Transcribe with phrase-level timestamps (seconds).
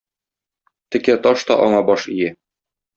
[0.97, 2.37] Текә таш та аңа баш ия.